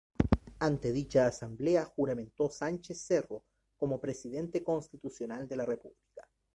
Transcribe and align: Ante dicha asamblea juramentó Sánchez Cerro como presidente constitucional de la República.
Ante 0.57 0.91
dicha 0.93 1.27
asamblea 1.27 1.85
juramentó 1.85 2.49
Sánchez 2.49 2.99
Cerro 3.05 3.43
como 3.77 4.01
presidente 4.01 4.63
constitucional 4.63 5.47
de 5.47 5.55
la 5.55 5.63
República. 5.67 6.27